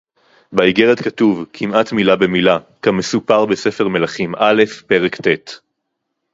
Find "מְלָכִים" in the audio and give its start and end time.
3.87-4.35